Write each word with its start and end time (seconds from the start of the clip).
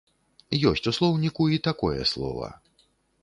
Ёсць 0.69 0.87
у 0.91 0.93
слоўніку 0.99 1.43
і 1.57 1.61
такое 1.69 2.01
слова. 2.13 2.49